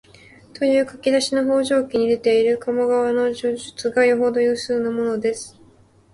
[0.55, 5.55] という書き出しの「方丈記」に出ている鴨川の叙述がよほど有数なものです